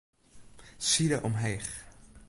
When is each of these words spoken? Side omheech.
Side 0.91 1.17
omheech. 1.27 1.69